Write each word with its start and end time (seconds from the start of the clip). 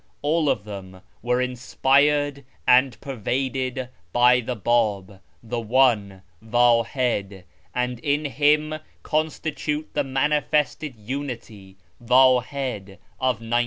All 0.23 0.49
of 0.49 0.63
them 0.63 1.01
were 1.21 1.39
inspired 1.39 2.43
and 2.65 2.99
pervaded 3.01 3.89
by 4.11 4.39
the 4.39 4.55
Bab, 4.55 5.19
the 5.43 5.59
One 5.61 6.23
(Wdhid), 6.43 7.43
and 7.75 8.01
with 8.03 8.25
him 8.33 8.79
constitute 9.03 9.93
the 9.93 10.03
manifested 10.03 10.95
Unity 10.95 11.77
{Wdhid) 12.03 12.97
of 13.19 13.41
19. 13.41 13.59